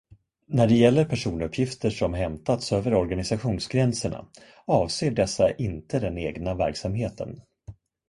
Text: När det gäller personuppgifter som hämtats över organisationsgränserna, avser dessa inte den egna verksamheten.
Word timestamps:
När 0.47 0.67
det 0.67 0.73
gäller 0.75 1.05
personuppgifter 1.05 1.89
som 1.89 2.13
hämtats 2.13 2.73
över 2.73 2.93
organisationsgränserna, 2.93 4.25
avser 4.65 5.11
dessa 5.11 5.51
inte 5.51 5.99
den 5.99 6.17
egna 6.17 6.55
verksamheten. 6.55 7.41